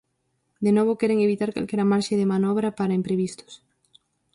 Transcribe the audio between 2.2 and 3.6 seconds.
manobra para imprevistos.